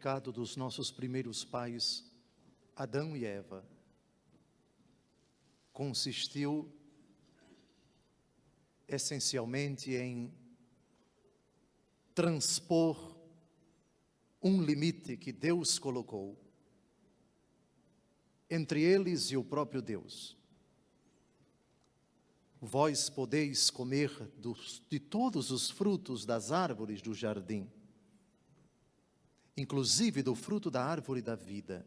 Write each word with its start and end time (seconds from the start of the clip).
pecado 0.00 0.32
dos 0.32 0.56
nossos 0.56 0.90
primeiros 0.90 1.44
pais, 1.44 2.10
Adão 2.74 3.14
e 3.14 3.26
Eva, 3.26 3.62
consistiu 5.74 6.72
essencialmente 8.88 9.92
em 9.92 10.32
transpor 12.14 13.14
um 14.42 14.62
limite 14.62 15.18
que 15.18 15.32
Deus 15.32 15.78
colocou 15.78 16.34
entre 18.48 18.80
eles 18.80 19.30
e 19.30 19.36
o 19.36 19.44
próprio 19.44 19.82
Deus. 19.82 20.34
Vós 22.58 23.10
podeis 23.10 23.68
comer 23.68 24.08
dos, 24.38 24.82
de 24.88 24.98
todos 24.98 25.50
os 25.50 25.68
frutos 25.68 26.24
das 26.24 26.50
árvores 26.50 27.02
do 27.02 27.12
jardim, 27.12 27.70
inclusive 29.60 30.22
do 30.22 30.34
fruto 30.34 30.70
da 30.70 30.82
árvore 30.82 31.20
da 31.20 31.34
vida. 31.34 31.86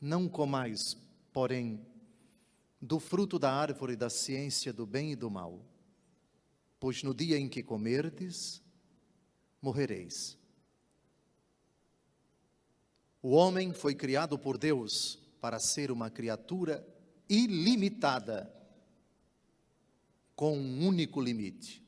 Não 0.00 0.28
comais, 0.28 0.96
porém, 1.32 1.84
do 2.80 2.98
fruto 2.98 3.38
da 3.38 3.52
árvore 3.52 3.94
da 3.94 4.08
ciência 4.08 4.72
do 4.72 4.86
bem 4.86 5.12
e 5.12 5.16
do 5.16 5.30
mal, 5.30 5.64
pois 6.80 7.02
no 7.02 7.14
dia 7.14 7.38
em 7.38 7.48
que 7.48 7.62
comerdes, 7.62 8.62
morrereis. 9.60 10.38
O 13.22 13.30
homem 13.30 13.72
foi 13.72 13.94
criado 13.94 14.36
por 14.36 14.58
Deus 14.58 15.18
para 15.40 15.60
ser 15.60 15.90
uma 15.90 16.10
criatura 16.10 16.84
ilimitada, 17.28 18.52
com 20.34 20.58
um 20.58 20.86
único 20.86 21.20
limite. 21.20 21.81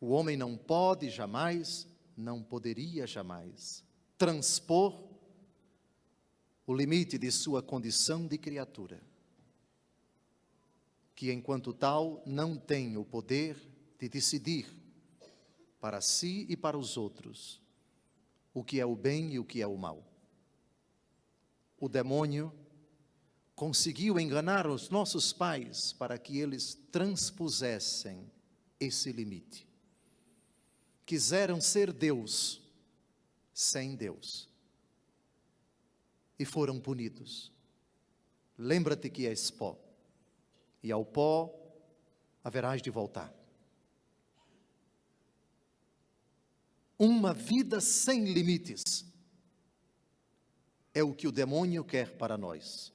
O 0.00 0.10
homem 0.10 0.36
não 0.36 0.56
pode 0.56 1.10
jamais, 1.10 1.86
não 2.16 2.42
poderia 2.42 3.06
jamais 3.06 3.84
transpor 4.18 5.08
o 6.66 6.74
limite 6.74 7.16
de 7.16 7.30
sua 7.30 7.62
condição 7.62 8.26
de 8.26 8.36
criatura, 8.36 9.00
que 11.14 11.32
enquanto 11.32 11.72
tal 11.72 12.22
não 12.26 12.56
tem 12.56 12.96
o 12.96 13.04
poder 13.04 13.56
de 13.98 14.08
decidir 14.08 14.66
para 15.80 16.00
si 16.00 16.44
e 16.48 16.56
para 16.56 16.76
os 16.76 16.96
outros, 16.96 17.62
o 18.52 18.64
que 18.64 18.80
é 18.80 18.84
o 18.84 18.96
bem 18.96 19.34
e 19.34 19.38
o 19.38 19.44
que 19.44 19.62
é 19.62 19.66
o 19.66 19.78
mal. 19.78 20.04
O 21.78 21.88
demônio 21.88 22.52
conseguiu 23.54 24.18
enganar 24.18 24.66
os 24.66 24.90
nossos 24.90 25.32
pais 25.32 25.92
para 25.92 26.18
que 26.18 26.38
eles 26.38 26.74
transpusessem 26.90 28.30
esse 28.80 29.12
limite. 29.12 29.67
Quiseram 31.08 31.58
ser 31.58 31.90
Deus 31.90 32.60
sem 33.54 33.96
Deus 33.96 34.46
e 36.38 36.44
foram 36.44 36.78
punidos. 36.78 37.50
Lembra-te 38.58 39.08
que 39.08 39.26
és 39.26 39.50
pó, 39.50 39.78
e 40.82 40.92
ao 40.92 41.06
pó 41.06 41.50
haverás 42.44 42.82
de 42.82 42.90
voltar. 42.90 43.34
Uma 46.98 47.32
vida 47.32 47.80
sem 47.80 48.30
limites 48.30 49.06
é 50.92 51.02
o 51.02 51.14
que 51.14 51.26
o 51.26 51.32
demônio 51.32 51.86
quer 51.86 52.18
para 52.18 52.36
nós. 52.36 52.92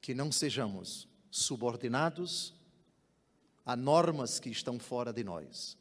Que 0.00 0.14
não 0.14 0.32
sejamos 0.32 1.06
subordinados 1.30 2.54
a 3.64 3.74
normas 3.74 4.38
que 4.38 4.50
estão 4.50 4.78
fora 4.78 5.12
de 5.12 5.24
nós, 5.24 5.76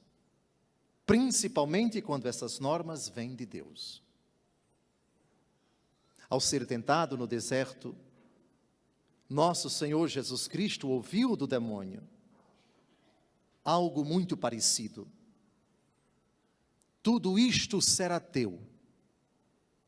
principalmente 1.06 2.02
quando 2.02 2.28
essas 2.28 2.60
normas 2.60 3.10
vêm 3.10 3.36
de 3.36 3.46
Deus. 3.46 4.02
Ao 6.30 6.40
ser 6.40 6.66
tentado 6.66 7.18
no 7.18 7.28
deserto, 7.28 7.96
nosso 9.30 9.70
Senhor 9.70 10.08
Jesus 10.08 10.48
Cristo 10.48 10.88
ouviu 10.88 11.36
do 11.36 11.46
demônio: 11.46 12.02
algo 13.64 14.04
muito 14.06 14.38
parecido. 14.38 15.08
Tudo 17.02 17.38
isto 17.38 17.82
será 17.82 18.20
teu, 18.20 18.62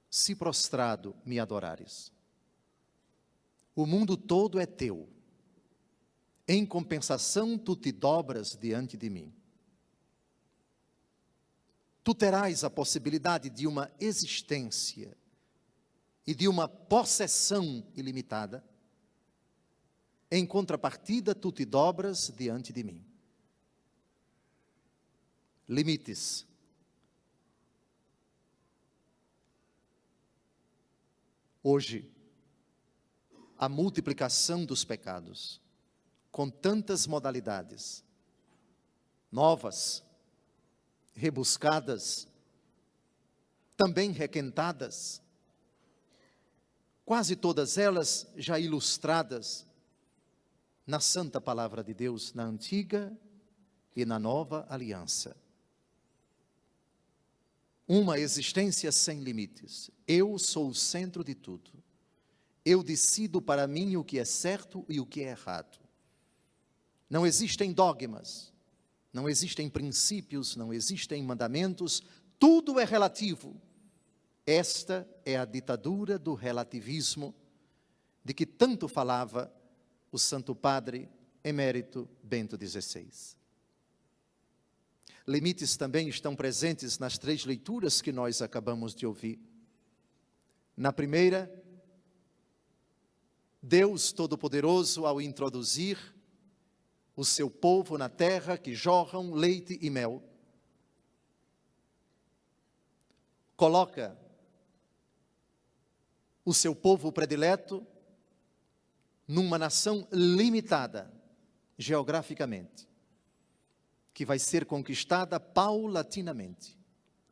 se 0.10 0.36
prostrado 0.36 1.16
me 1.26 1.40
adorares. 1.40 2.12
O 3.74 3.86
mundo 3.86 4.18
todo 4.18 4.60
é 4.60 4.66
teu. 4.66 5.15
Em 6.48 6.66
compensação, 6.66 7.58
tu 7.58 7.76
te 7.76 7.92
dobras 7.92 8.56
diante 8.56 8.96
de 8.98 9.10
mim. 9.10 9.34
Tu 12.04 12.14
terás 12.14 12.64
a 12.64 12.70
possibilidade 12.70 13.50
de 13.50 13.66
uma 13.66 13.92
existência 14.00 15.18
e 16.26 16.36
de 16.36 16.48
uma 16.48 16.68
possessão 16.68 17.86
ilimitada. 17.96 18.64
Em 20.30 20.46
contrapartida, 20.46 21.34
tu 21.34 21.52
te 21.52 21.66
dobras 21.66 22.32
diante 22.36 22.72
de 22.72 22.84
mim 22.84 23.16
limites. 25.68 26.46
Hoje, 31.64 32.12
a 33.58 33.68
multiplicação 33.68 34.66
dos 34.66 34.84
pecados, 34.84 35.60
com 36.36 36.50
tantas 36.50 37.08
modalidades, 37.08 38.04
novas, 39.32 40.04
rebuscadas, 41.14 42.28
também 43.78 44.12
requentadas, 44.12 45.22
quase 47.06 47.38
todas 47.38 47.78
elas 47.78 48.28
já 48.36 48.60
ilustradas 48.60 49.66
na 50.86 51.00
santa 51.00 51.40
palavra 51.40 51.82
de 51.82 51.94
Deus, 51.94 52.34
na 52.34 52.44
antiga 52.44 53.18
e 53.96 54.04
na 54.04 54.20
nova 54.20 54.68
aliança 54.70 55.38
uma 57.88 58.20
existência 58.20 58.92
sem 58.92 59.22
limites. 59.22 59.90
Eu 60.06 60.38
sou 60.38 60.68
o 60.68 60.76
centro 60.76 61.24
de 61.24 61.34
tudo. 61.34 61.72
Eu 62.66 62.84
decido 62.84 63.42
para 63.42 63.66
mim 63.68 63.96
o 63.96 64.04
que 64.04 64.20
é 64.20 64.26
certo 64.26 64.84
e 64.90 65.00
o 65.00 65.06
que 65.06 65.22
é 65.22 65.30
errado. 65.30 65.85
Não 67.10 67.26
existem 67.26 67.72
dogmas, 67.72 68.54
não 69.14 69.30
existem 69.30 69.70
princípios, 69.70 70.56
não 70.56 70.74
existem 70.74 71.24
mandamentos, 71.24 72.02
tudo 72.40 72.80
é 72.80 72.84
relativo. 72.84 73.60
Esta 74.46 75.08
é 75.24 75.38
a 75.38 75.46
ditadura 75.46 76.20
do 76.20 76.34
relativismo 76.34 77.34
de 78.24 78.34
que 78.34 78.46
tanto 78.46 78.88
falava 78.88 79.54
o 80.12 80.18
Santo 80.18 80.56
Padre 80.56 81.10
emérito 81.44 82.10
Bento 82.24 82.58
XVI. 82.58 83.08
Limites 85.28 85.76
também 85.78 86.08
estão 86.08 86.36
presentes 86.36 87.00
nas 87.00 87.18
três 87.18 87.46
leituras 87.46 88.02
que 88.02 88.12
nós 88.12 88.42
acabamos 88.42 88.94
de 88.94 89.06
ouvir. 89.06 89.40
Na 90.78 90.92
primeira, 90.92 91.52
Deus 93.62 94.12
Todo-Poderoso, 94.12 95.06
ao 95.06 95.20
introduzir 95.20 96.15
o 97.16 97.24
seu 97.24 97.50
povo 97.50 97.98
na 97.98 98.10
terra 98.10 98.58
que 98.58 98.76
jorram 98.76 99.34
leite 99.34 99.78
e 99.82 99.90
mel, 99.90 100.22
coloca 103.56 104.18
o 106.44 106.54
seu 106.54 106.76
povo 106.76 107.12
predileto 107.12 107.86
numa 109.28 109.58
nação 109.58 110.08
limitada 110.12 111.12
geograficamente 111.78 112.88
que 114.14 114.26
vai 114.26 114.40
ser 114.40 114.66
conquistada 114.66 115.38
paulatinamente. 115.42 116.80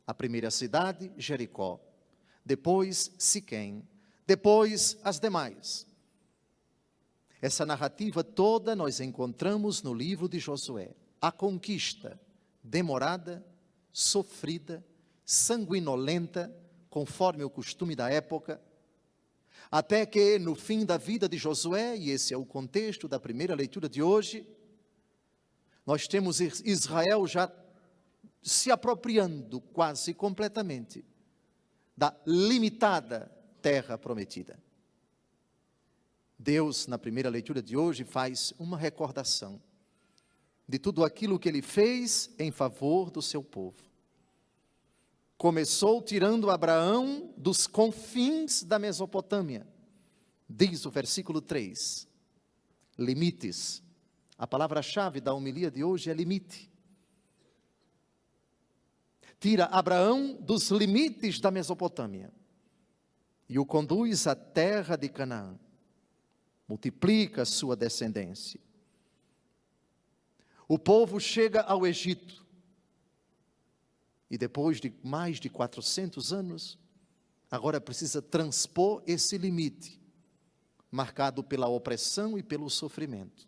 A 0.06 0.12
primeira 0.12 0.50
cidade, 0.50 1.10
Jericó, 1.16 1.80
depois 2.44 3.10
Siquém, 3.18 3.88
depois 4.26 4.98
as 5.02 5.18
demais. 5.18 5.86
Essa 7.44 7.66
narrativa 7.66 8.24
toda 8.24 8.74
nós 8.74 9.00
encontramos 9.00 9.82
no 9.82 9.92
livro 9.92 10.26
de 10.26 10.38
Josué. 10.38 10.94
A 11.20 11.30
conquista 11.30 12.18
demorada, 12.62 13.44
sofrida, 13.92 14.82
sanguinolenta, 15.26 16.50
conforme 16.88 17.44
o 17.44 17.50
costume 17.50 17.94
da 17.94 18.08
época, 18.08 18.58
até 19.70 20.06
que 20.06 20.38
no 20.38 20.54
fim 20.54 20.86
da 20.86 20.96
vida 20.96 21.28
de 21.28 21.36
Josué, 21.36 21.98
e 21.98 22.08
esse 22.08 22.32
é 22.32 22.36
o 22.38 22.46
contexto 22.46 23.06
da 23.06 23.20
primeira 23.20 23.54
leitura 23.54 23.90
de 23.90 24.02
hoje, 24.02 24.48
nós 25.84 26.08
temos 26.08 26.40
Israel 26.40 27.26
já 27.26 27.52
se 28.40 28.70
apropriando 28.70 29.60
quase 29.60 30.14
completamente 30.14 31.04
da 31.94 32.16
limitada 32.26 33.30
terra 33.60 33.98
prometida. 33.98 34.58
Deus, 36.44 36.86
na 36.86 36.98
primeira 36.98 37.30
leitura 37.30 37.62
de 37.62 37.74
hoje, 37.74 38.04
faz 38.04 38.52
uma 38.58 38.76
recordação 38.76 39.62
de 40.68 40.78
tudo 40.78 41.02
aquilo 41.02 41.38
que 41.38 41.48
ele 41.48 41.62
fez 41.62 42.28
em 42.38 42.50
favor 42.50 43.10
do 43.10 43.22
seu 43.22 43.42
povo. 43.42 43.82
Começou 45.38 46.02
tirando 46.02 46.50
Abraão 46.50 47.32
dos 47.34 47.66
confins 47.66 48.62
da 48.62 48.78
Mesopotâmia. 48.78 49.66
Diz 50.46 50.84
o 50.84 50.90
versículo 50.90 51.40
3. 51.40 52.06
Limites. 52.98 53.82
A 54.36 54.46
palavra-chave 54.46 55.22
da 55.22 55.32
homilia 55.32 55.70
de 55.70 55.82
hoje 55.82 56.10
é 56.10 56.14
limite. 56.14 56.70
Tira 59.40 59.64
Abraão 59.64 60.36
dos 60.42 60.70
limites 60.70 61.40
da 61.40 61.50
Mesopotâmia 61.50 62.30
e 63.48 63.58
o 63.58 63.64
conduz 63.64 64.26
à 64.26 64.34
terra 64.34 64.94
de 64.94 65.08
Canaã. 65.08 65.58
Multiplica 66.66 67.44
sua 67.44 67.76
descendência. 67.76 68.60
O 70.66 70.78
povo 70.78 71.20
chega 71.20 71.60
ao 71.62 71.86
Egito. 71.86 72.44
E 74.30 74.38
depois 74.38 74.80
de 74.80 74.92
mais 75.02 75.38
de 75.38 75.50
400 75.50 76.32
anos, 76.32 76.78
agora 77.50 77.80
precisa 77.80 78.22
transpor 78.22 79.02
esse 79.06 79.36
limite, 79.36 80.00
marcado 80.90 81.44
pela 81.44 81.68
opressão 81.68 82.38
e 82.38 82.42
pelo 82.42 82.70
sofrimento. 82.70 83.46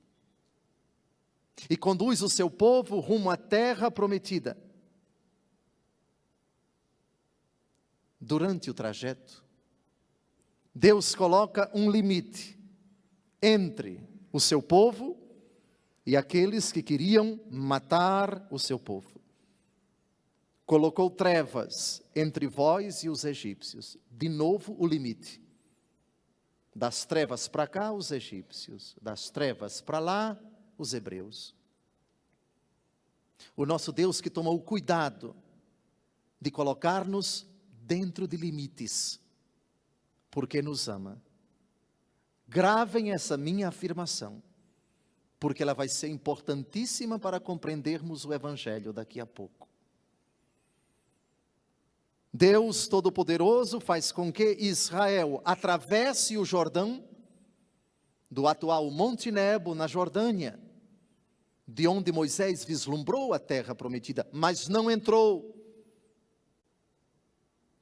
E 1.71 1.77
conduz 1.77 2.21
o 2.21 2.29
seu 2.29 2.51
povo 2.51 3.01
rumo 3.01 3.31
à 3.31 3.37
terra 3.37 3.91
prometida. 3.91 4.57
Durante 8.21 8.71
o 8.71 8.75
trajeto, 8.75 9.43
Deus 10.75 11.15
coloca 11.15 11.71
um 11.75 11.91
limite 11.91 12.56
entre 13.41 14.01
o 14.33 14.41
seu 14.41 14.63
povo 14.63 15.17
e 16.05 16.17
aqueles 16.17 16.71
que 16.71 16.83
queriam 16.83 17.41
matar 17.51 18.47
o 18.51 18.59
seu 18.59 18.79
povo. 18.79 19.21
Colocou 20.65 21.11
trevas 21.11 22.03
entre 22.15 22.47
vós 22.47 23.03
e 23.05 23.09
os 23.09 23.25
egípcios. 23.25 23.97
De 24.11 24.29
novo 24.29 24.77
o 24.79 24.87
limite. 24.87 25.41
Das 26.75 27.05
trevas 27.05 27.49
para 27.49 27.67
cá, 27.67 27.93
os 27.93 28.11
egípcios. 28.11 28.97
Das 29.01 29.31
trevas 29.31 29.81
para 29.81 29.99
lá, 29.99 30.39
os 30.77 30.93
hebreus. 30.93 31.55
O 33.57 33.65
nosso 33.65 33.93
Deus 33.93 34.21
que 34.21 34.29
tomou 34.29 34.61
cuidado 34.61 35.35
de 36.41 36.51
colocar-nos 36.51 37.47
dentro 37.83 38.27
de 38.27 38.37
limites, 38.37 39.21
porque 40.31 40.61
nos 40.61 40.89
ama. 40.89 41.23
Gravem 42.49 43.13
essa 43.13 43.37
minha 43.37 43.69
afirmação 43.69 44.43
porque 45.39 45.63
ela 45.63 45.75
vai 45.75 45.89
ser 45.89 46.09
importantíssima 46.09 47.19
para 47.19 47.39
compreendermos 47.39 48.25
o 48.25 48.33
Evangelho 48.33 48.93
daqui 48.93 49.21
a 49.21 49.27
pouco. 49.27 49.69
Deus 52.33 52.89
Todo-Poderoso 52.89 53.81
faz 53.81 54.13
com 54.13 54.33
que 54.33 54.57
Israel 54.59 55.41
atravesse 55.45 56.37
o 56.37 56.45
Jordão, 56.45 57.05
do 58.31 58.47
atual 58.47 58.91
Monte 58.91 59.31
Nebo, 59.31 59.75
na 59.75 59.87
Jordânia, 59.87 60.59
de 61.67 61.87
onde 61.87 62.13
Moisés 62.13 62.65
vislumbrou 62.65 63.33
a 63.33 63.39
terra 63.39 63.75
prometida, 63.75 64.29
mas 64.33 64.69
não 64.69 64.91
entrou, 64.91 65.55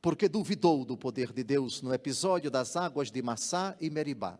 porque 0.01 0.29
duvidou 0.29 0.85
do 0.85 0.97
poder 0.97 1.33
de 1.33 1.43
Deus 1.43 1.81
no 1.81 1.93
episódio 1.95 2.51
das 2.51 2.77
águas 2.77 3.11
de 3.11 3.23
Massá 3.23 3.75
e 3.81 3.89
Meribá. 3.89 4.39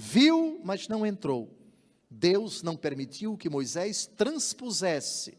Viu, 0.00 0.60
mas 0.62 0.86
não 0.86 1.04
entrou. 1.04 1.52
Deus 2.08 2.62
não 2.62 2.76
permitiu 2.76 3.36
que 3.36 3.50
Moisés 3.50 4.06
transpusesse 4.06 5.36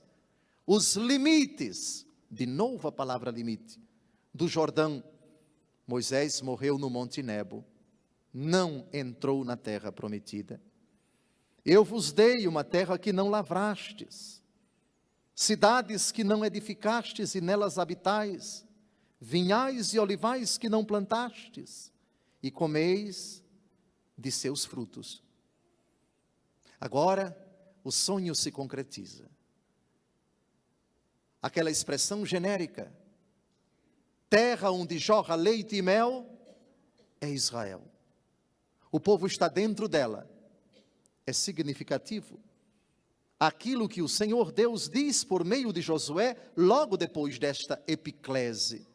os 0.68 0.98
limites, 0.98 2.06
de 2.30 2.46
novo 2.46 2.86
a 2.90 2.92
palavra 2.92 3.32
limite, 3.32 3.80
do 4.34 4.50
Jordão. 4.50 5.02
Moisés 5.88 6.42
morreu 6.42 6.78
no 6.78 6.90
Monte 6.90 7.24
Nebo, 7.24 7.64
não 8.34 8.86
entrou 8.92 9.46
na 9.46 9.56
terra 9.56 9.94
prometida. 9.94 10.62
Eu 11.64 11.86
vos 11.86 12.12
dei 12.12 12.46
uma 12.46 12.64
terra 12.64 13.00
que 13.00 13.14
não 13.14 13.30
lavrastes, 13.30 14.44
cidades 15.34 16.12
que 16.12 16.22
não 16.22 16.44
edificastes 16.44 17.34
e 17.34 17.40
nelas 17.40 17.80
habitais, 17.80 18.66
vinhais 19.22 19.94
e 19.94 20.00
olivais 20.00 20.58
que 20.58 20.68
não 20.68 20.84
plantastes, 20.84 21.94
e 22.44 22.52
comeis 22.52 23.42
de 24.20 24.32
seus 24.32 24.66
frutos. 24.66 25.24
Agora, 26.80 27.38
o 27.84 27.92
sonho 27.92 28.36
se 28.36 28.52
concretiza. 28.52 29.30
Aquela 31.42 31.72
expressão 31.72 32.26
genérica, 32.26 32.94
terra 34.30 34.72
onde 34.72 34.98
jorra 34.98 35.36
leite 35.36 35.78
e 35.78 35.82
mel, 35.82 36.26
é 37.22 37.30
Israel. 37.30 37.82
O 38.92 39.00
povo 39.00 39.26
está 39.26 39.48
dentro 39.48 39.88
dela. 39.88 40.30
É 41.26 41.32
significativo. 41.32 42.40
Aquilo 43.40 43.88
que 43.88 44.02
o 44.02 44.10
Senhor 44.10 44.52
Deus 44.52 44.90
diz 44.90 45.24
por 45.24 45.46
meio 45.46 45.72
de 45.72 45.82
Josué, 45.82 46.36
logo 46.58 46.98
depois 46.98 47.40
desta 47.40 47.82
epiclese, 47.88 48.86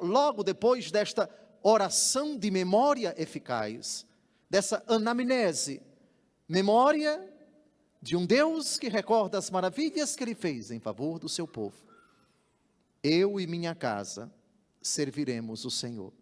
logo 0.00 0.42
depois 0.42 0.90
desta 0.90 1.28
oração 1.62 2.38
de 2.38 2.50
memória 2.50 3.14
eficaz, 3.18 4.06
dessa 4.54 4.84
anamnese, 4.86 5.82
memória 6.48 7.28
de 8.00 8.14
um 8.14 8.24
Deus 8.24 8.78
que 8.78 8.88
recorda 8.88 9.36
as 9.36 9.50
maravilhas 9.50 10.14
que 10.14 10.22
ele 10.22 10.36
fez 10.36 10.70
em 10.70 10.78
favor 10.78 11.18
do 11.18 11.28
seu 11.28 11.44
povo. 11.44 11.74
Eu 13.02 13.40
e 13.40 13.48
minha 13.48 13.74
casa 13.74 14.32
serviremos 14.80 15.64
o 15.64 15.72
Senhor. 15.72 16.12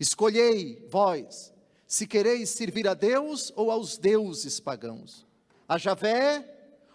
Escolhei, 0.00 0.84
vós, 0.90 1.54
se 1.86 2.04
quereis 2.04 2.50
servir 2.50 2.88
a 2.88 2.94
Deus 2.94 3.52
ou 3.54 3.70
aos 3.70 3.96
deuses 3.96 4.58
pagãos, 4.58 5.24
a 5.68 5.78
Javé 5.78 6.44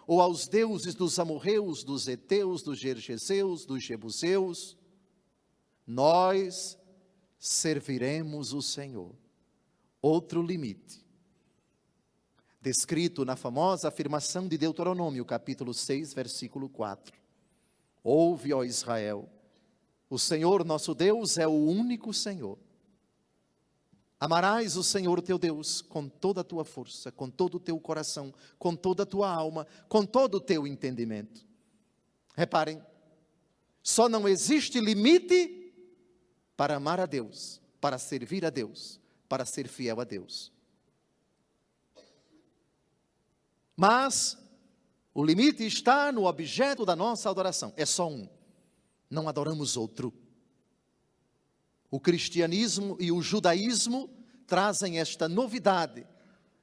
ou 0.06 0.20
aos 0.20 0.46
deuses 0.46 0.94
dos 0.94 1.18
amorreus, 1.18 1.82
dos 1.82 2.06
heteus, 2.06 2.62
dos 2.62 2.78
gergeseus, 2.78 3.64
dos 3.64 3.82
jebuseus, 3.82 4.76
nós 5.86 6.78
serviremos 7.38 8.52
o 8.52 8.60
Senhor. 8.60 9.18
Outro 10.00 10.42
limite 10.42 11.00
descrito 12.60 13.24
na 13.24 13.36
famosa 13.36 13.88
afirmação 13.88 14.46
de 14.46 14.58
Deuteronômio, 14.58 15.24
capítulo 15.24 15.72
6, 15.72 16.12
versículo 16.12 16.68
4. 16.68 17.18
Ouve, 18.04 18.52
ó 18.52 18.62
Israel, 18.62 19.28
o 20.08 20.18
Senhor 20.18 20.64
nosso 20.64 20.94
Deus 20.94 21.38
é 21.38 21.46
o 21.46 21.52
único 21.52 22.12
Senhor. 22.12 22.58
Amarás 24.18 24.76
o 24.76 24.82
Senhor 24.82 25.22
teu 25.22 25.38
Deus 25.38 25.80
com 25.80 26.06
toda 26.06 26.42
a 26.42 26.44
tua 26.44 26.64
força, 26.64 27.10
com 27.10 27.30
todo 27.30 27.54
o 27.54 27.60
teu 27.60 27.80
coração, 27.80 28.34
com 28.58 28.76
toda 28.76 29.04
a 29.04 29.06
tua 29.06 29.32
alma, 29.32 29.66
com 29.88 30.04
todo 30.04 30.34
o 30.34 30.40
teu 30.40 30.66
entendimento. 30.66 31.46
Reparem, 32.36 32.82
só 33.82 34.08
não 34.08 34.28
existe 34.28 34.78
limite 34.78 35.72
para 36.54 36.76
amar 36.76 37.00
a 37.00 37.06
Deus, 37.06 37.62
para 37.80 37.96
servir 37.96 38.44
a 38.44 38.50
Deus, 38.50 38.99
para 39.30 39.46
ser 39.46 39.68
fiel 39.68 40.00
a 40.00 40.04
Deus. 40.04 40.52
Mas 43.76 44.36
o 45.14 45.24
limite 45.24 45.64
está 45.64 46.10
no 46.10 46.26
objeto 46.26 46.84
da 46.84 46.96
nossa 46.96 47.30
adoração. 47.30 47.72
É 47.76 47.86
só 47.86 48.10
um. 48.10 48.28
Não 49.08 49.28
adoramos 49.28 49.76
outro. 49.76 50.12
O 51.88 52.00
cristianismo 52.00 52.96
e 52.98 53.12
o 53.12 53.22
judaísmo 53.22 54.10
trazem 54.48 54.98
esta 54.98 55.28
novidade 55.28 56.04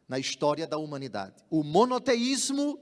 na 0.06 0.20
história 0.20 0.68
da 0.68 0.78
humanidade. 0.78 1.42
O 1.50 1.64
monoteísmo, 1.64 2.78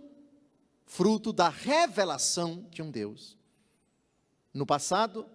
fruto 0.87 1.31
da 1.31 1.49
revelação 1.49 2.67
de 2.71 2.81
um 2.81 2.89
Deus. 2.89 3.37
No 4.51 4.65
passado, 4.65 5.29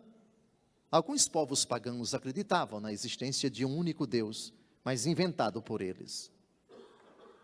alguns 0.90 1.28
povos 1.28 1.64
pagãos 1.64 2.14
acreditavam 2.14 2.80
na 2.80 2.92
existência 2.92 3.50
de 3.50 3.64
um 3.64 3.76
único 3.76 4.06
Deus, 4.06 4.52
mas 4.84 5.06
inventado 5.06 5.62
por 5.62 5.80
eles. 5.80 6.30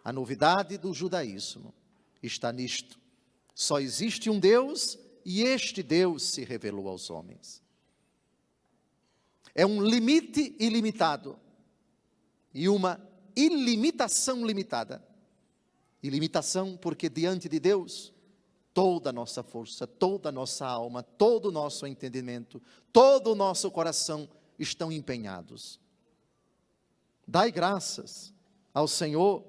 A 0.05 0.12
novidade 0.12 0.79
do 0.79 0.95
judaísmo 0.95 1.75
está 2.23 2.53
nisto. 2.53 2.99
Só 3.55 3.81
existe 3.81 4.31
um 4.31 4.38
Deus 4.38 4.99
e 5.25 5.43
este 5.43 5.83
Deus 5.83 6.23
se 6.23 6.45
revelou 6.45 6.88
aos 6.88 7.11
homens. 7.11 7.62
É 9.55 9.65
um 9.65 9.83
limite 9.83 10.55
ilimitado 10.59 11.38
e 12.53 12.69
uma 12.69 13.00
ilimitação 13.35 14.47
limitada. 14.47 15.03
Ilimitação 16.03 16.76
porque 16.76 17.09
diante 17.09 17.49
de 17.49 17.59
Deus, 17.59 18.12
toda 18.76 19.09
a 19.09 19.12
nossa 19.12 19.42
força, 19.42 19.87
toda 19.87 20.28
a 20.28 20.33
nossa 20.33 20.66
alma, 20.66 21.02
todo 21.02 21.47
o 21.47 21.50
nosso 21.50 21.87
entendimento, 21.87 22.62
todo 22.92 23.33
o 23.33 23.35
nosso 23.35 23.71
coração 23.71 24.28
estão 24.59 24.92
empenhados. 24.92 25.80
Dai 27.26 27.50
graças 27.50 28.35
ao 28.75 28.87
Senhor 28.87 29.42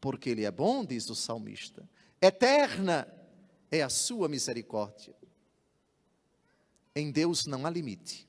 porque 0.00 0.30
Ele 0.30 0.44
é 0.44 0.50
bom, 0.50 0.84
diz 0.84 1.08
o 1.08 1.14
salmista. 1.14 1.88
Eterna 2.20 3.06
é 3.70 3.80
a 3.80 3.88
sua 3.88 4.28
misericórdia. 4.28 5.14
Em 6.96 7.12
Deus 7.12 7.46
não 7.46 7.64
há 7.64 7.70
limite. 7.70 8.28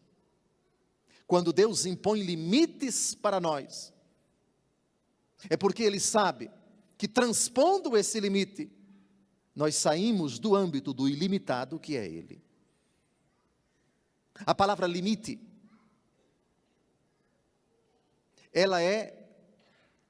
Quando 1.25 1.51
Deus 1.51 1.87
impõe 1.87 2.21
limites 2.21 3.15
para 3.15 3.39
nós, 3.39 3.91
é 5.49 5.57
porque 5.57 5.81
Ele 5.81 5.99
sabe 5.99 6.51
que 6.99 7.07
transpondo 7.07 7.97
esse 7.97 8.19
limite, 8.19 8.71
nós 9.55 9.75
saímos 9.75 10.39
do 10.39 10.55
âmbito 10.55 10.93
do 10.93 11.07
ilimitado 11.07 11.79
que 11.79 11.95
é 11.95 12.05
Ele. 12.05 12.41
A 14.45 14.55
palavra 14.55 14.87
limite, 14.87 15.39
ela 18.51 18.81
é 18.81 19.23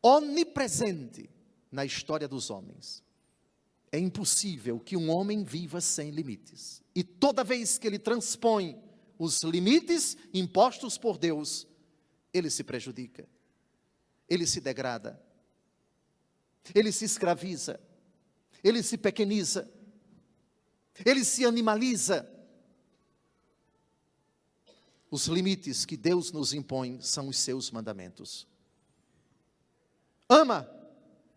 onipresente 0.01 1.29
na 1.71 1.85
história 1.85 2.27
dos 2.27 2.49
homens. 2.49 3.03
É 3.91 3.99
impossível 3.99 4.79
que 4.79 4.97
um 4.97 5.09
homem 5.09 5.43
viva 5.43 5.79
sem 5.81 6.09
limites. 6.09 6.81
E 6.95 7.03
toda 7.03 7.43
vez 7.43 7.77
que 7.77 7.87
ele 7.87 7.99
transpõe 7.99 8.81
os 9.19 9.43
limites 9.43 10.17
impostos 10.33 10.97
por 10.97 11.17
Deus, 11.17 11.67
ele 12.33 12.49
se 12.49 12.63
prejudica, 12.63 13.27
ele 14.27 14.47
se 14.47 14.59
degrada, 14.59 15.21
ele 16.73 16.91
se 16.91 17.05
escraviza, 17.05 17.79
ele 18.63 18.81
se 18.81 18.97
pequeniza, 18.97 19.69
ele 21.05 21.23
se 21.25 21.45
animaliza. 21.45 22.29
Os 25.11 25.27
limites 25.27 25.85
que 25.85 25.95
Deus 25.95 26.31
nos 26.31 26.53
impõe 26.53 26.99
são 27.01 27.27
os 27.27 27.37
seus 27.37 27.69
mandamentos. 27.69 28.47
Ama 30.27 30.67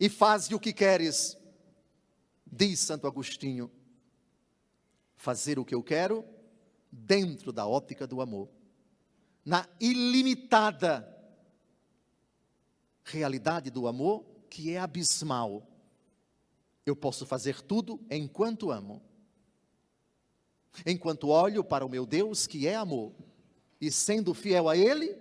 e 0.00 0.08
faz 0.08 0.50
o 0.50 0.58
que 0.58 0.72
queres, 0.72 1.36
diz 2.46 2.80
Santo 2.80 3.06
Agostinho. 3.06 3.70
Fazer 5.16 5.58
o 5.58 5.64
que 5.64 5.74
eu 5.74 5.82
quero 5.82 6.24
dentro 6.90 7.52
da 7.52 7.66
ótica 7.66 8.06
do 8.06 8.20
amor, 8.20 8.48
na 9.44 9.68
ilimitada 9.80 11.12
realidade 13.04 13.70
do 13.70 13.86
amor, 13.86 14.24
que 14.50 14.72
é 14.72 14.78
abismal. 14.78 15.66
Eu 16.86 16.94
posso 16.94 17.26
fazer 17.26 17.60
tudo 17.60 18.00
enquanto 18.08 18.70
amo. 18.70 19.02
Enquanto 20.86 21.28
olho 21.28 21.64
para 21.64 21.84
o 21.84 21.88
meu 21.88 22.06
Deus, 22.06 22.46
que 22.46 22.68
é 22.68 22.76
amor, 22.76 23.12
e 23.80 23.90
sendo 23.90 24.32
fiel 24.32 24.68
a 24.68 24.76
Ele, 24.76 25.16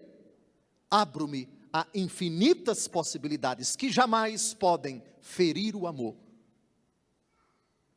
abro-me 0.90 1.50
a 1.74 1.88
infinitas 1.94 2.88
possibilidades 2.88 3.76
que 3.76 3.92
jamais 3.92 4.54
podem 4.54 5.04
ferir 5.20 5.76
o 5.76 5.88
amor. 5.88 6.16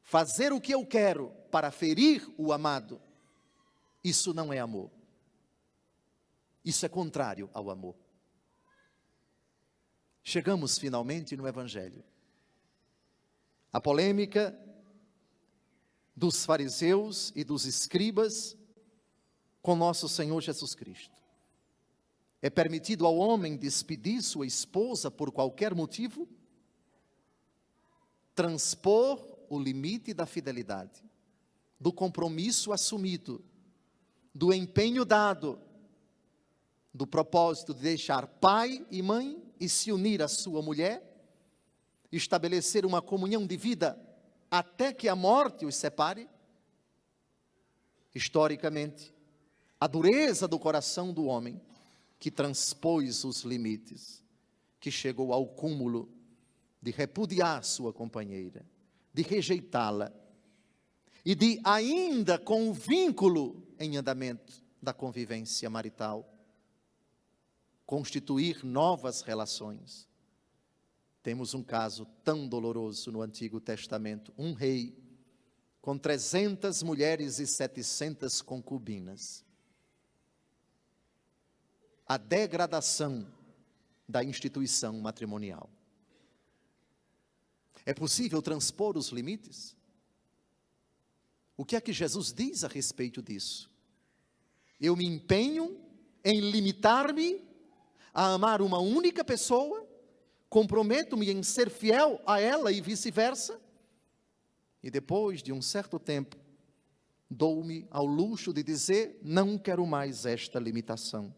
Fazer 0.03 0.53
o 0.53 0.61
que 0.61 0.73
eu 0.73 0.87
quero 0.87 1.31
para 1.51 1.71
ferir 1.71 2.27
o 2.39 2.53
amado, 2.53 3.01
isso 4.03 4.33
não 4.33 4.53
é 4.53 4.59
amor. 4.59 4.91
Isso 6.65 6.85
é 6.87 6.89
contrário 6.89 7.51
ao 7.53 7.71
amor. 7.71 7.95
Chegamos 10.23 10.79
finalmente 10.79 11.37
no 11.37 11.47
Evangelho. 11.47 12.05
A 13.73 13.81
polêmica 13.81 14.59
dos 16.17 16.45
fariseus 16.45 17.33
e 17.37 17.45
dos 17.45 17.65
escribas 17.65 18.57
com 19.63 19.77
nosso 19.77 20.09
Senhor 20.09 20.41
Jesus 20.41 20.75
Cristo. 20.75 21.17
É 22.41 22.49
permitido 22.51 23.07
ao 23.07 23.17
homem 23.17 23.57
despedir 23.57 24.23
sua 24.23 24.47
esposa 24.47 25.11
por 25.11 25.31
qualquer 25.31 25.75
motivo? 25.75 26.29
Transpor 28.35 29.21
o 29.49 29.59
limite 29.59 30.13
da 30.13 30.27
fidelidade, 30.27 31.03
do 31.79 31.93
compromisso 31.93 32.73
assumido, 32.73 33.45
do 34.35 34.53
empenho 34.53 35.05
dado, 35.05 35.61
do 36.93 37.07
propósito 37.07 37.75
de 37.75 37.81
deixar 37.81 38.27
pai 38.27 38.85
e 38.91 39.03
mãe 39.03 39.43
e 39.61 39.69
se 39.69 39.93
unir 39.93 40.23
à 40.23 40.29
sua 40.29 40.63
mulher 40.63 41.08
estabelecer 42.11 42.87
uma 42.87 43.03
comunhão 43.03 43.47
de 43.47 43.57
vida 43.57 43.99
até 44.51 44.93
que 44.93 45.09
a 45.09 45.17
morte 45.17 45.67
os 45.67 45.77
separe? 45.77 46.29
Historicamente, 48.15 49.15
a 49.79 49.87
dureza 49.87 50.49
do 50.49 50.59
coração 50.59 51.13
do 51.13 51.27
homem 51.27 51.61
que 52.19 52.31
transpôs 52.31 53.25
os 53.25 53.43
limites, 53.43 54.25
que 54.81 54.91
chegou 54.91 55.33
ao 55.33 55.47
cúmulo 55.47 56.11
de 56.81 56.91
repudiar 56.91 57.63
sua 57.63 57.93
companheira, 57.93 58.65
de 59.13 59.23
rejeitá-la 59.23 60.13
e 61.25 61.35
de 61.35 61.61
ainda 61.63 62.39
com 62.39 62.71
o 62.71 62.73
vínculo 62.73 63.63
em 63.79 63.97
andamento 63.97 64.63
da 64.83 64.93
convivência 64.93 65.69
marital 65.69 66.35
constituir 67.85 68.65
novas 68.65 69.23
relações 69.23 70.08
temos 71.29 71.53
um 71.53 71.63
caso 71.63 72.07
tão 72.25 72.49
doloroso 72.49 73.13
no 73.13 73.21
Antigo 73.21 73.61
Testamento: 73.61 74.33
um 74.39 74.55
rei 74.55 74.97
com 75.79 75.99
300 75.99 76.83
mulheres 76.83 77.39
e 77.39 77.47
700 77.47 78.41
concubinas. 78.41 79.45
A 82.07 82.17
degradação 82.17 83.31
da 84.09 84.25
instituição 84.25 84.99
matrimonial. 85.01 85.69
É 87.85 87.93
possível 87.93 88.41
transpor 88.41 88.97
os 88.97 89.11
limites? 89.11 89.77
O 91.59 91.65
que 91.65 91.77
é 91.77 91.81
que 91.83 91.93
Jesus 91.93 92.33
diz 92.33 92.65
a 92.65 92.69
respeito 92.69 93.21
disso? 93.21 93.71
Eu 94.81 94.97
me 94.97 95.05
empenho 95.05 95.79
em 96.25 96.41
limitar-me 96.41 97.47
a 98.15 98.33
amar 98.33 98.63
uma 98.63 98.79
única 98.79 99.23
pessoa 99.23 99.87
comprometo-me 100.49 101.31
em 101.31 101.43
ser 101.43 101.71
fiel 101.71 102.21
a 102.27 102.41
ela 102.41 102.73
e 102.73 102.81
vice-versa, 102.81 103.61
e 104.83 104.91
depois 104.91 105.43
de 105.43 105.53
um 105.53 105.61
certo 105.61 105.99
tempo, 105.99 106.37
dou-me 107.29 107.87
ao 107.91 108.07
luxo 108.07 108.53
de 108.53 108.63
dizer: 108.63 109.19
não 109.23 109.59
quero 109.59 109.87
mais 109.87 110.25
esta 110.25 110.59
limitação. 110.59 111.35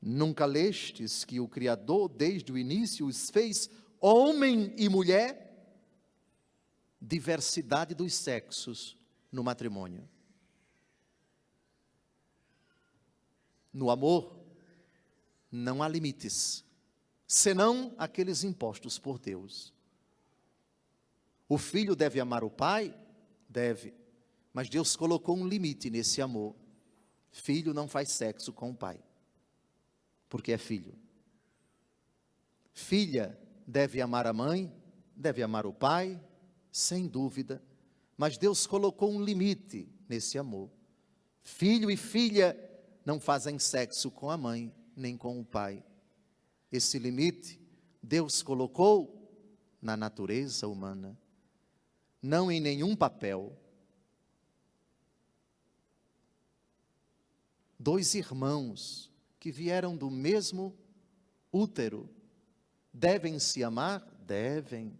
Nunca 0.00 0.46
lestes 0.46 1.24
que 1.24 1.40
o 1.40 1.48
Criador, 1.48 2.08
desde 2.08 2.52
o 2.52 2.58
início, 2.58 3.06
os 3.06 3.30
fez 3.30 3.68
homem 4.00 4.74
e 4.76 4.88
mulher? 4.88 5.46
Diversidade 7.00 7.94
dos 7.94 8.14
sexos 8.14 8.96
no 9.30 9.42
matrimônio. 9.42 10.08
No 13.72 13.90
amor, 13.90 14.36
não 15.50 15.82
há 15.82 15.88
limites 15.88 16.64
senão 17.28 17.94
aqueles 17.98 18.42
impostos 18.42 18.98
por 18.98 19.18
Deus. 19.18 19.74
O 21.46 21.58
filho 21.58 21.94
deve 21.94 22.18
amar 22.18 22.42
o 22.42 22.50
pai? 22.50 22.98
Deve. 23.46 23.94
Mas 24.52 24.70
Deus 24.70 24.96
colocou 24.96 25.36
um 25.36 25.46
limite 25.46 25.90
nesse 25.90 26.22
amor. 26.22 26.56
Filho 27.30 27.74
não 27.74 27.86
faz 27.86 28.10
sexo 28.10 28.50
com 28.50 28.70
o 28.70 28.74
pai, 28.74 28.98
porque 30.28 30.52
é 30.52 30.58
filho. 30.58 30.94
Filha 32.72 33.38
deve 33.66 34.00
amar 34.00 34.26
a 34.26 34.32
mãe, 34.32 34.72
deve 35.14 35.42
amar 35.42 35.66
o 35.66 35.72
pai, 35.72 36.18
sem 36.72 37.06
dúvida, 37.06 37.62
mas 38.16 38.38
Deus 38.38 38.66
colocou 38.66 39.12
um 39.12 39.22
limite 39.22 39.86
nesse 40.08 40.38
amor. 40.38 40.70
Filho 41.42 41.90
e 41.90 41.96
filha 41.96 42.56
não 43.04 43.20
fazem 43.20 43.58
sexo 43.58 44.10
com 44.10 44.30
a 44.30 44.36
mãe, 44.36 44.74
nem 44.96 45.16
com 45.16 45.38
o 45.38 45.44
pai. 45.44 45.84
Esse 46.70 46.98
limite 46.98 47.60
Deus 48.02 48.42
colocou 48.42 49.18
na 49.80 49.96
natureza 49.96 50.66
humana, 50.66 51.18
não 52.22 52.50
em 52.50 52.60
nenhum 52.60 52.96
papel. 52.96 53.56
Dois 57.78 58.14
irmãos 58.14 59.10
que 59.38 59.52
vieram 59.52 59.96
do 59.96 60.10
mesmo 60.10 60.76
útero 61.52 62.10
devem 62.92 63.38
se 63.38 63.62
amar? 63.62 64.00
Devem. 64.26 64.98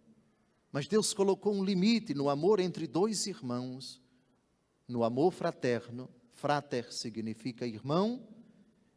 Mas 0.71 0.87
Deus 0.87 1.13
colocou 1.13 1.53
um 1.53 1.63
limite 1.63 2.13
no 2.13 2.29
amor 2.29 2.59
entre 2.59 2.87
dois 2.87 3.27
irmãos, 3.27 4.01
no 4.87 5.03
amor 5.03 5.31
fraterno. 5.31 6.09
Frater 6.33 6.91
significa 6.93 7.67
irmão, 7.67 8.25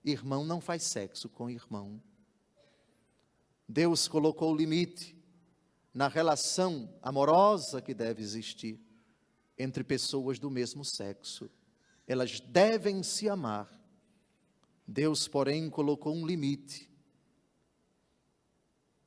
irmão 0.05 0.45
não 0.45 0.61
faz 0.61 0.85
sexo 0.85 1.29
com 1.29 1.50
irmão. 1.50 2.00
Deus 3.73 4.07
colocou 4.07 4.52
o 4.52 4.55
limite 4.55 5.17
na 5.95 6.07
relação 6.07 6.95
amorosa 7.00 7.81
que 7.81 7.95
deve 7.95 8.21
existir 8.21 8.79
entre 9.59 9.83
pessoas 9.83 10.38
do 10.38 10.50
mesmo 10.50 10.85
sexo. 10.85 11.50
Elas 12.07 12.38
devem 12.38 13.02
se 13.02 13.31
amar. 13.31 13.67
Deus, 14.87 15.26
porém, 15.26 15.71
colocou 15.71 16.14
um 16.14 16.26
limite 16.26 16.91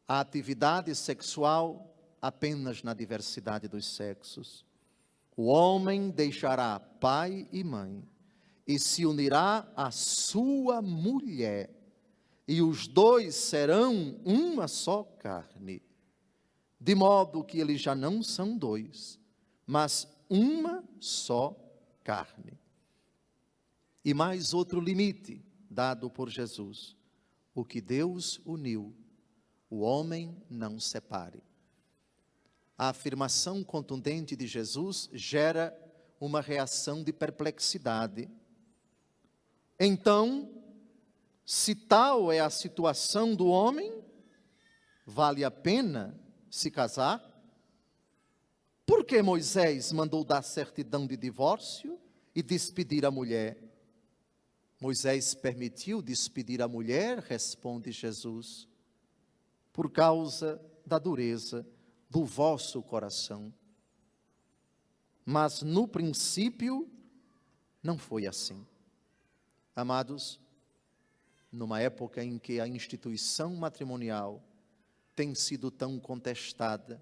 a 0.07 0.19
atividade 0.19 0.95
sexual 0.95 1.95
apenas 2.19 2.81
na 2.81 2.95
diversidade 2.95 3.67
dos 3.67 3.86
sexos. 3.86 4.65
O 5.38 5.45
homem 5.45 6.10
deixará 6.10 6.79
pai 6.79 7.48
e 7.51 7.63
mãe 7.63 8.03
e 8.65 8.79
se 8.79 9.05
unirá 9.05 9.72
à 9.75 9.91
sua 9.91 10.81
mulher, 10.81 11.69
e 12.47 12.61
os 12.61 12.87
dois 12.87 13.35
serão 13.35 14.19
uma 14.23 14.67
só 14.67 15.03
carne. 15.03 15.81
De 16.79 16.93
modo 16.93 17.43
que 17.43 17.59
eles 17.59 17.81
já 17.81 17.95
não 17.95 18.21
são 18.21 18.57
dois, 18.57 19.19
mas 19.65 20.07
uma 20.29 20.83
só 20.99 21.55
carne. 22.03 22.59
E 24.03 24.13
mais 24.13 24.53
outro 24.53 24.79
limite 24.79 25.43
dado 25.69 26.09
por 26.09 26.29
Jesus: 26.29 26.95
o 27.55 27.65
que 27.65 27.81
Deus 27.81 28.39
uniu, 28.45 28.93
o 29.69 29.79
homem 29.79 30.37
não 30.47 30.79
separe. 30.79 31.41
A 32.77 32.89
afirmação 32.89 33.63
contundente 33.63 34.35
de 34.35 34.45
Jesus 34.45 35.09
gera 35.13 35.75
uma 36.19 36.41
reação 36.41 37.03
de 37.03 37.11
perplexidade. 37.11 38.29
Então, 39.79 40.49
se 41.45 41.75
tal 41.75 42.31
é 42.31 42.39
a 42.39 42.49
situação 42.49 43.35
do 43.35 43.45
homem, 43.47 44.03
vale 45.05 45.43
a 45.43 45.51
pena 45.51 46.19
se 46.49 46.71
casar? 46.71 47.23
Por 48.85 49.05
que 49.05 49.21
Moisés 49.21 49.91
mandou 49.91 50.23
dar 50.23 50.41
certidão 50.41 51.05
de 51.05 51.15
divórcio 51.15 51.99
e 52.33 52.41
despedir 52.41 53.05
a 53.05 53.11
mulher? 53.11 53.57
Moisés 54.79 55.35
permitiu 55.35 56.01
despedir 56.01 56.61
a 56.61 56.67
mulher, 56.67 57.19
responde 57.19 57.91
Jesus, 57.91 58.67
por 59.71 59.91
causa 59.91 60.59
da 60.85 60.97
dureza 60.97 61.65
do 62.09 62.25
vosso 62.25 62.81
coração. 62.81 63.53
Mas 65.23 65.61
no 65.61 65.87
princípio 65.87 66.89
não 67.81 67.97
foi 67.97 68.27
assim. 68.27 68.65
Amados, 69.75 70.39
numa 71.55 71.79
época 71.79 72.24
em 72.24 72.38
que 72.38 72.59
a 72.59 72.67
instituição 72.67 73.55
matrimonial 73.55 74.43
tem 75.15 75.33
sido 75.33 75.71
tão 75.71 75.97
contestada, 75.97 77.01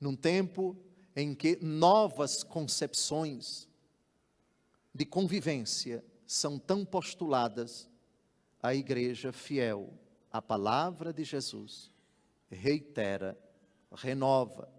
num 0.00 0.14
tempo 0.14 0.76
em 1.16 1.34
que 1.34 1.58
novas 1.60 2.44
concepções 2.44 3.68
de 4.94 5.04
convivência 5.04 6.04
são 6.26 6.58
tão 6.58 6.84
postuladas, 6.84 7.90
a 8.62 8.74
igreja 8.74 9.32
fiel 9.32 9.92
à 10.30 10.40
palavra 10.40 11.12
de 11.12 11.24
Jesus 11.24 11.90
reitera, 12.48 13.36
renova, 13.92 14.72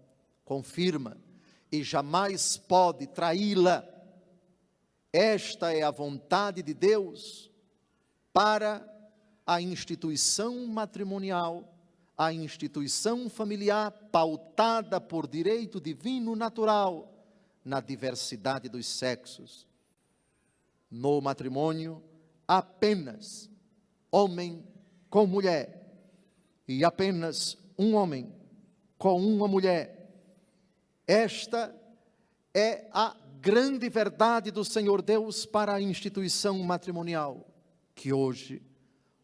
confirma 0.44 1.18
e 1.70 1.82
jamais 1.82 2.56
pode 2.56 3.06
traí-la. 3.06 3.86
Esta 5.12 5.74
é 5.74 5.82
a 5.82 5.90
vontade 5.90 6.62
de 6.62 6.72
Deus 6.72 7.47
para 8.32 8.86
a 9.46 9.60
instituição 9.60 10.66
matrimonial, 10.66 11.74
a 12.16 12.32
instituição 12.32 13.30
familiar 13.30 13.90
pautada 14.12 15.00
por 15.00 15.26
direito 15.26 15.80
divino 15.80 16.34
natural 16.36 17.12
na 17.64 17.80
diversidade 17.80 18.68
dos 18.68 18.86
sexos. 18.86 19.66
No 20.90 21.20
matrimônio, 21.20 22.02
apenas 22.46 23.50
homem 24.10 24.64
com 25.10 25.26
mulher 25.26 25.78
e 26.66 26.84
apenas 26.84 27.56
um 27.78 27.94
homem 27.94 28.32
com 28.96 29.20
uma 29.20 29.46
mulher. 29.46 30.10
Esta 31.06 31.74
é 32.52 32.88
a 32.92 33.16
grande 33.40 33.88
verdade 33.88 34.50
do 34.50 34.64
Senhor 34.64 35.00
Deus 35.00 35.46
para 35.46 35.74
a 35.74 35.80
instituição 35.80 36.58
matrimonial, 36.58 37.46
que 37.98 38.12
hoje 38.12 38.62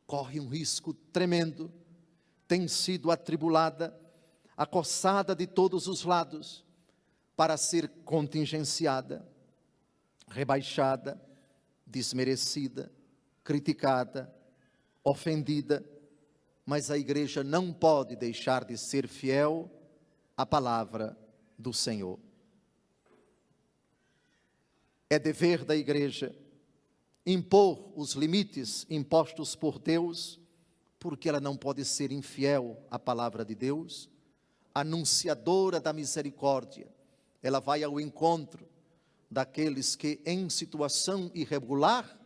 corre 0.06 0.40
um 0.40 0.48
risco 0.48 0.92
tremendo, 0.92 1.72
tem 2.48 2.66
sido 2.66 3.08
atribulada, 3.08 3.96
acossada 4.56 5.34
de 5.34 5.46
todos 5.46 5.86
os 5.86 6.02
lados, 6.02 6.64
para 7.36 7.56
ser 7.56 7.88
contingenciada, 8.04 9.26
rebaixada, 10.28 11.20
desmerecida, 11.86 12.92
criticada, 13.44 14.34
ofendida 15.04 15.84
mas 16.66 16.90
a 16.90 16.96
igreja 16.96 17.44
não 17.44 17.72
pode 17.72 18.16
deixar 18.16 18.64
de 18.64 18.76
ser 18.78 19.06
fiel 19.06 19.70
à 20.36 20.46
palavra 20.46 21.16
do 21.58 21.72
Senhor. 21.72 22.18
É 25.10 25.18
dever 25.18 25.64
da 25.64 25.76
igreja 25.76 26.34
impor 27.26 27.92
os 27.96 28.12
limites 28.12 28.86
impostos 28.90 29.54
por 29.54 29.78
Deus, 29.78 30.40
porque 30.98 31.28
ela 31.28 31.40
não 31.40 31.56
pode 31.56 31.84
ser 31.84 32.12
infiel 32.12 32.82
à 32.90 32.98
palavra 32.98 33.44
de 33.44 33.54
Deus, 33.54 34.08
anunciadora 34.74 35.80
da 35.80 35.92
misericórdia. 35.92 36.88
Ela 37.42 37.60
vai 37.60 37.82
ao 37.82 38.00
encontro 38.00 38.66
daqueles 39.30 39.96
que, 39.96 40.20
em 40.24 40.48
situação 40.48 41.30
irregular, 41.34 42.18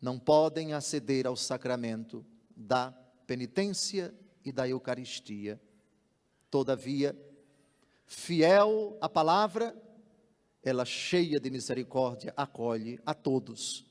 não 0.00 0.18
podem 0.18 0.72
aceder 0.72 1.26
ao 1.26 1.36
sacramento 1.36 2.24
da 2.54 2.92
penitência 3.26 4.14
e 4.44 4.52
da 4.52 4.68
Eucaristia. 4.68 5.60
Todavia, 6.50 7.16
fiel 8.06 8.96
à 9.00 9.08
palavra, 9.08 9.74
ela 10.62 10.84
cheia 10.84 11.40
de 11.40 11.50
misericórdia 11.50 12.32
acolhe 12.36 13.00
a 13.04 13.12
todos, 13.12 13.84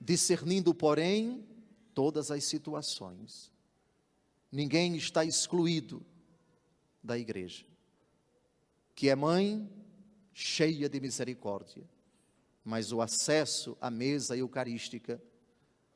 discernindo, 0.00 0.74
porém, 0.74 1.46
todas 1.94 2.30
as 2.30 2.44
situações. 2.44 3.52
Ninguém 4.50 4.96
está 4.96 5.24
excluído 5.24 6.04
da 7.02 7.18
igreja, 7.18 7.66
que 8.94 9.08
é 9.08 9.14
mãe 9.14 9.68
cheia 10.32 10.88
de 10.88 11.00
misericórdia, 11.00 11.84
mas 12.64 12.92
o 12.92 13.00
acesso 13.00 13.76
à 13.80 13.90
mesa 13.90 14.36
eucarística 14.36 15.22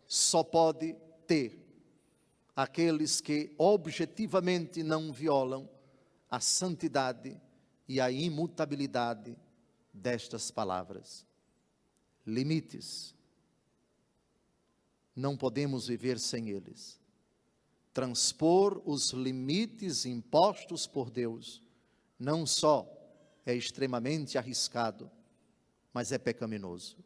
só 0.07 0.43
pode 0.43 0.95
ter 1.27 1.65
aqueles 2.55 3.21
que 3.21 3.55
objetivamente 3.59 4.83
não 4.83 5.13
violam 5.13 5.69
a 6.31 6.41
santidade 6.41 7.41
e 7.89 8.01
a 8.01 8.11
imutabilidade 8.11 9.37
destas 9.93 10.51
palavras. 10.51 11.27
Limites. 12.27 13.14
Não 15.15 15.37
podemos 15.37 15.87
viver 15.87 16.19
sem 16.19 16.51
eles. 16.51 16.99
Transpor 17.93 18.83
os 18.85 19.11
limites 19.11 20.05
impostos 20.05 20.87
por 20.87 21.11
Deus 21.11 21.63
não 22.19 22.47
só 22.47 22.91
é 23.47 23.55
extremamente 23.55 24.39
arriscado, 24.39 25.11
mas 25.93 26.11
é 26.11 26.19
pecaminoso. 26.19 26.97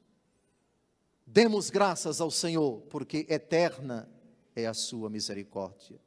Demos 1.27 1.69
graças 1.69 2.21
ao 2.21 2.31
Senhor, 2.31 2.81
porque 2.89 3.27
eterna 3.29 4.09
é 4.57 4.67
a 4.67 4.73
sua 4.73 5.11
misericórdia. 5.11 6.01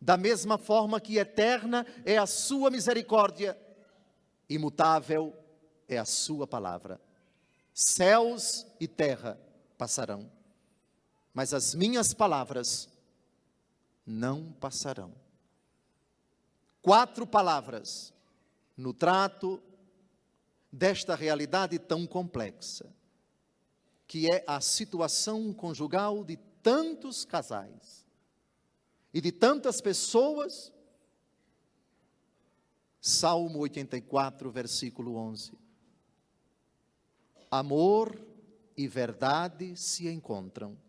Da 0.00 0.16
mesma 0.16 0.58
forma 0.58 1.00
que 1.00 1.18
eterna 1.18 1.86
é 2.04 2.18
a 2.18 2.26
sua 2.26 2.70
misericórdia, 2.70 3.56
imutável 4.48 5.32
é 5.88 5.98
a 5.98 6.04
sua 6.04 6.46
palavra. 6.46 7.00
Céus 7.72 8.66
e 8.80 8.88
terra 8.88 9.38
passarão, 9.78 10.30
mas 11.36 11.52
as 11.52 11.74
minhas 11.74 12.14
palavras 12.14 12.88
não 14.06 14.52
passarão. 14.52 15.12
Quatro 16.80 17.26
palavras 17.26 18.14
no 18.74 18.94
trato 18.94 19.62
desta 20.72 21.14
realidade 21.14 21.78
tão 21.78 22.06
complexa, 22.06 22.90
que 24.06 24.30
é 24.30 24.44
a 24.46 24.62
situação 24.62 25.52
conjugal 25.52 26.24
de 26.24 26.38
tantos 26.62 27.22
casais 27.22 28.06
e 29.12 29.20
de 29.20 29.30
tantas 29.30 29.78
pessoas. 29.82 30.72
Salmo 32.98 33.58
84, 33.58 34.50
versículo 34.50 35.16
11. 35.16 35.52
Amor 37.50 38.18
e 38.74 38.88
verdade 38.88 39.76
se 39.76 40.08
encontram, 40.08 40.85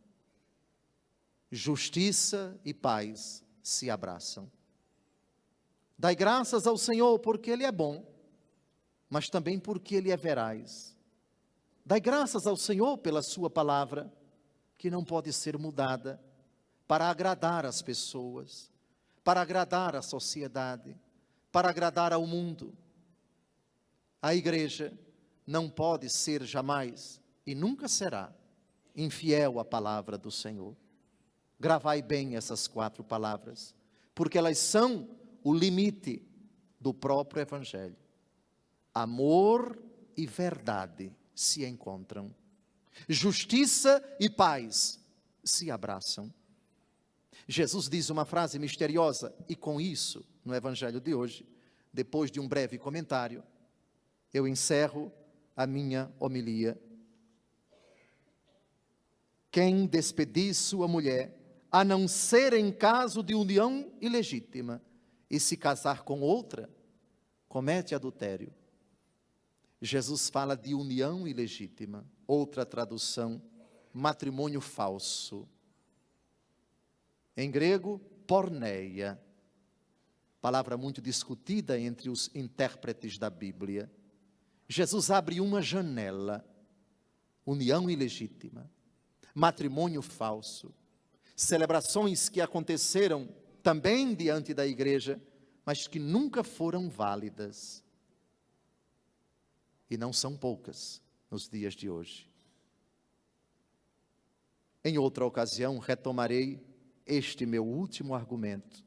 justiça 1.52 2.60
e 2.64 2.74
paz 2.74 3.44
se 3.62 3.90
abraçam. 3.90 4.52
Dai 5.98 6.16
graças 6.16 6.68
ao 6.68 6.78
Senhor 6.78 7.18
porque 7.20 7.50
Ele 7.50 7.64
é 7.64 7.72
bom, 7.72 8.06
mas 9.10 9.30
também 9.30 9.60
porque 9.60 9.96
Ele 9.96 10.12
é 10.12 10.18
veraz. 10.18 10.96
Dai 11.86 12.00
graças 12.00 12.46
ao 12.46 12.56
Senhor 12.56 12.98
pela 12.98 13.24
Sua 13.24 13.50
palavra 13.50 14.12
que 14.78 14.92
não 14.92 15.04
pode 15.04 15.34
ser 15.34 15.58
mudada 15.58 16.22
para 16.88 17.10
agradar 17.10 17.66
as 17.66 17.82
pessoas, 17.82 18.72
para 19.24 19.42
agradar 19.42 19.96
a 19.96 20.02
sociedade, 20.02 20.96
para 21.52 21.70
agradar 21.70 22.14
ao 22.14 22.26
mundo. 22.28 22.78
A 24.22 24.36
igreja 24.36 24.98
não 25.46 25.70
pode 25.70 26.10
ser 26.10 26.44
jamais 26.44 27.20
e 27.46 27.56
nunca 27.56 27.88
será 27.88 28.34
infiel 28.96 29.60
à 29.60 29.66
palavra 29.66 30.18
do 30.18 30.30
Senhor. 30.30 30.76
Gravai 31.60 32.02
bem 32.02 32.36
essas 32.36 32.68
quatro 32.68 33.04
palavras, 33.04 33.74
porque 34.14 34.38
elas 34.38 34.58
são 34.58 35.10
o 35.44 35.54
limite 35.54 36.22
do 36.80 36.94
próprio 36.94 37.42
Evangelho. 37.42 37.96
Amor 38.94 39.78
e 40.16 40.26
verdade 40.26 41.12
se 41.34 41.66
encontram, 41.66 42.34
justiça 43.08 44.04
e 44.20 44.30
paz 44.30 45.00
se 45.44 45.70
abraçam. 45.72 46.34
Jesus 47.48 47.88
diz 47.88 48.10
uma 48.10 48.26
frase 48.26 48.60
misteriosa, 48.60 49.34
e 49.48 49.56
com 49.56 49.80
isso, 49.80 50.26
no 50.44 50.54
Evangelho 50.54 51.00
de 51.00 51.14
hoje, 51.14 51.48
depois 51.94 52.30
de 52.30 52.40
um 52.40 52.48
breve 52.48 52.78
comentário, 52.78 53.44
eu 54.34 54.48
encerro 54.48 55.12
a 55.56 55.66
minha 55.66 56.12
homilia. 56.20 56.80
Quem 59.50 59.88
despedir 59.88 60.54
sua 60.54 60.88
mulher, 60.88 61.36
a 61.72 61.84
não 61.84 62.08
ser 62.08 62.54
em 62.54 62.72
caso 62.72 63.22
de 63.22 63.36
união 63.36 63.92
ilegítima, 64.00 64.82
e 65.30 65.40
se 65.40 65.58
casar 65.58 66.04
com 66.04 66.22
outra, 66.22 66.70
comete 67.48 67.94
adultério. 67.94 68.54
Jesus 69.82 70.30
fala 70.30 70.56
de 70.56 70.74
união 70.74 71.28
ilegítima. 71.28 72.06
Outra 72.26 72.66
tradução, 72.66 73.42
matrimônio 73.94 74.60
falso. 74.60 75.48
Em 77.36 77.52
grego, 77.52 78.00
porneia. 78.26 79.22
Palavra 80.42 80.78
muito 80.78 81.02
discutida 81.02 81.80
entre 81.80 82.10
os 82.10 82.34
intérpretes 82.34 83.18
da 83.18 83.30
Bíblia. 83.30 83.92
Jesus 84.68 85.12
abre 85.12 85.40
uma 85.40 85.62
janela. 85.62 86.46
União 87.46 87.90
ilegítima. 87.90 88.70
Matrimônio 89.34 90.02
falso. 90.02 90.74
Celebrações 91.38 92.30
que 92.30 92.42
aconteceram 92.42 93.30
também 93.62 94.16
diante 94.16 94.56
da 94.56 94.66
igreja, 94.66 95.22
mas 95.64 95.86
que 95.86 96.00
nunca 96.00 96.44
foram 96.44 96.90
válidas. 96.90 97.84
E 99.88 99.98
não 99.98 100.12
são 100.12 100.36
poucas 100.36 101.00
nos 101.30 101.48
dias 101.48 101.76
de 101.76 101.92
hoje. 101.92 102.28
Em 104.84 104.98
outra 104.98 105.24
ocasião, 105.28 105.78
retomarei 105.78 106.60
este 107.06 107.46
meu 107.46 107.64
último 107.64 108.16
argumento. 108.16 108.84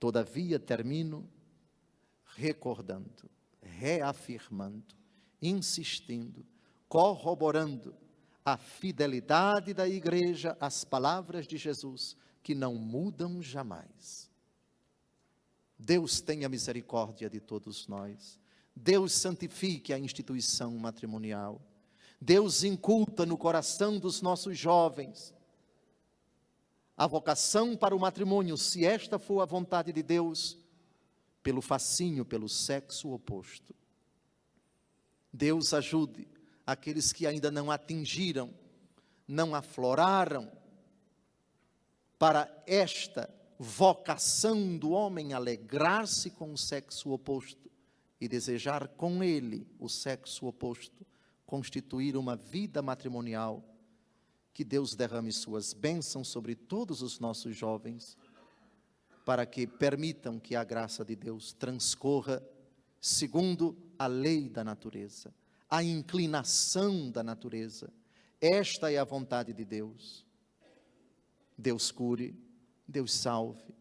Todavia, 0.00 0.58
termino 0.58 1.30
recordando, 2.24 3.30
reafirmando, 3.62 4.96
insistindo, 5.40 6.44
corroborando 6.88 7.94
a 8.52 8.56
fidelidade 8.56 9.74
da 9.74 9.88
igreja 9.88 10.56
às 10.60 10.84
palavras 10.84 11.46
de 11.46 11.56
Jesus 11.56 12.16
que 12.42 12.54
não 12.54 12.74
mudam 12.74 13.42
jamais. 13.42 14.30
Deus 15.78 16.20
tenha 16.20 16.48
misericórdia 16.48 17.28
de 17.28 17.40
todos 17.40 17.86
nós. 17.86 18.40
Deus 18.74 19.12
santifique 19.12 19.92
a 19.92 19.98
instituição 19.98 20.76
matrimonial. 20.76 21.60
Deus 22.20 22.64
inculta 22.64 23.24
no 23.24 23.36
coração 23.36 23.98
dos 23.98 24.22
nossos 24.22 24.58
jovens 24.58 25.34
a 26.96 27.06
vocação 27.06 27.76
para 27.76 27.94
o 27.94 28.00
matrimônio, 28.00 28.56
se 28.56 28.84
esta 28.84 29.20
for 29.20 29.40
a 29.40 29.44
vontade 29.44 29.92
de 29.92 30.02
Deus, 30.02 30.58
pelo 31.44 31.60
fascínio 31.60 32.24
pelo 32.24 32.48
sexo 32.48 33.12
oposto. 33.12 33.72
Deus 35.32 35.72
ajude 35.72 36.26
aqueles 36.68 37.14
que 37.14 37.26
ainda 37.26 37.50
não 37.50 37.70
atingiram, 37.70 38.52
não 39.26 39.54
afloraram 39.54 40.52
para 42.18 42.62
esta 42.66 43.34
vocação 43.58 44.76
do 44.76 44.90
homem 44.90 45.32
alegrar-se 45.32 46.28
com 46.28 46.52
o 46.52 46.58
sexo 46.58 47.10
oposto 47.10 47.70
e 48.20 48.28
desejar 48.28 48.86
com 48.86 49.24
ele 49.24 49.66
o 49.78 49.88
sexo 49.88 50.46
oposto, 50.46 51.06
constituir 51.46 52.18
uma 52.18 52.36
vida 52.36 52.82
matrimonial. 52.82 53.64
Que 54.52 54.62
Deus 54.62 54.94
derrame 54.94 55.32
suas 55.32 55.72
bênçãos 55.72 56.28
sobre 56.28 56.54
todos 56.54 57.00
os 57.00 57.18
nossos 57.18 57.56
jovens, 57.56 58.14
para 59.24 59.46
que 59.46 59.66
permitam 59.66 60.38
que 60.38 60.54
a 60.54 60.64
graça 60.64 61.02
de 61.02 61.16
Deus 61.16 61.54
transcorra 61.54 62.46
segundo 63.00 63.74
a 63.98 64.06
lei 64.06 64.50
da 64.50 64.62
natureza, 64.62 65.34
a 65.68 65.82
inclinação 65.82 67.10
da 67.10 67.22
natureza. 67.22 67.92
Esta 68.40 68.90
é 68.90 68.98
a 68.98 69.04
vontade 69.04 69.52
de 69.52 69.64
Deus. 69.64 70.24
Deus 71.56 71.90
cure, 71.90 72.34
Deus 72.86 73.12
salve, 73.12 73.74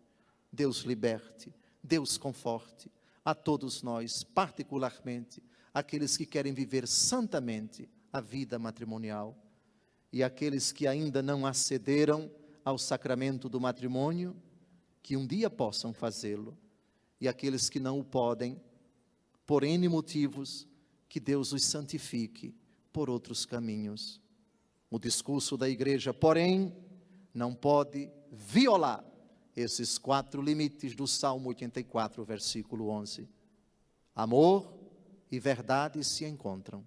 Deus 0.51 0.79
liberte, 0.81 1.53
Deus 1.83 2.17
conforte 2.17 2.91
a 3.23 3.35
todos 3.35 3.83
nós, 3.83 4.23
particularmente 4.23 5.43
aqueles 5.73 6.17
que 6.17 6.25
querem 6.25 6.53
viver 6.53 6.87
santamente 6.87 7.87
a 8.11 8.19
vida 8.19 8.57
matrimonial 8.57 9.37
e 10.11 10.23
aqueles 10.23 10.71
que 10.71 10.87
ainda 10.87 11.21
não 11.21 11.45
acederam 11.45 12.31
ao 12.65 12.77
sacramento 12.77 13.47
do 13.47 13.61
matrimônio, 13.61 14.35
que 15.03 15.15
um 15.15 15.25
dia 15.25 15.49
possam 15.49 15.93
fazê-lo, 15.93 16.57
e 17.19 17.27
aqueles 17.27 17.69
que 17.69 17.79
não 17.79 17.99
o 17.99 18.03
podem, 18.03 18.59
por 19.45 19.63
N 19.63 19.87
motivos, 19.87 20.67
que 21.07 21.19
Deus 21.19 21.53
os 21.53 21.63
santifique 21.63 22.53
por 22.91 23.09
outros 23.09 23.45
caminhos. 23.45 24.21
O 24.89 24.99
discurso 24.99 25.57
da 25.57 25.69
igreja, 25.69 26.13
porém, 26.13 26.75
não 27.33 27.53
pode 27.53 28.09
violar 28.31 29.03
esses 29.55 29.97
quatro 29.97 30.41
limites 30.41 30.95
do 30.95 31.07
Salmo 31.07 31.49
84, 31.49 32.23
versículo 32.23 32.89
11. 32.89 33.27
Amor 34.15 34.73
e 35.31 35.39
verdade 35.39 36.03
se 36.03 36.25
encontram, 36.25 36.85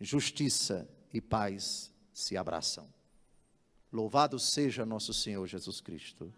justiça 0.00 0.88
e 1.12 1.20
paz 1.20 1.92
se 2.12 2.36
abraçam. 2.36 2.88
Louvado 3.92 4.38
seja 4.38 4.84
nosso 4.84 5.14
Senhor 5.14 5.46
Jesus 5.46 5.80
Cristo. 5.80 6.32